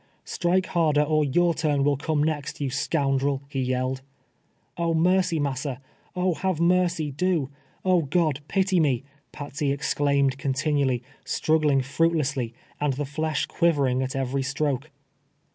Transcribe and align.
"Strike 0.25 0.65
harder, 0.65 1.03
or 1.03 1.23
your 1.23 1.53
turn 1.53 1.83
will 1.83 1.95
come 1.95 2.23
next, 2.23 2.59
you 2.59 2.71
scoundrel," 2.71 3.43
he 3.47 3.61
yelled." 3.61 4.01
Oh, 4.77 4.95
mercy, 4.95 5.39
massa!— 5.39 5.79
oh 6.15 6.33
I 6.37 6.39
have 6.39 6.59
mercy, 6.59 7.11
do. 7.11 7.51
Oh, 7.85 8.01
God! 8.01 8.39
pity 8.47 8.79
me," 8.79 9.03
Patsey 9.31 9.71
exclaimed 9.71 10.39
continually, 10.39 11.03
strug 11.23 11.65
gling 11.65 11.83
fruitlessly, 11.85 12.51
and 12.79 12.93
the 12.93 13.03
llesh 13.05 13.45
quivering 13.47 14.01
at 14.01 14.15
every 14.15 14.41
stroke. 14.41 14.89